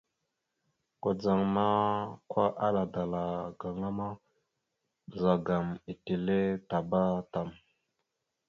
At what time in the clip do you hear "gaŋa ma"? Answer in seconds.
3.59-4.07